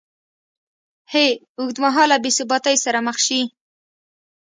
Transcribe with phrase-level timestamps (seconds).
[1.11, 1.15] ه
[1.59, 3.41] اوږدمهاله بېثباتۍ سره مخ شي